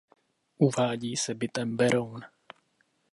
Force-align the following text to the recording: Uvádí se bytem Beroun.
Uvádí 0.57 1.17
se 1.17 1.33
bytem 1.33 1.77
Beroun. 1.77 2.21